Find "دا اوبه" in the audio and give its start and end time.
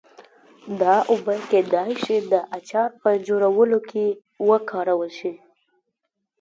0.81-1.35